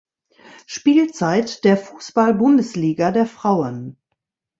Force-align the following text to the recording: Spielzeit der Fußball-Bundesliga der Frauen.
Spielzeit 0.65 1.63
der 1.63 1.77
Fußball-Bundesliga 1.77 3.11
der 3.11 3.27
Frauen. 3.27 3.97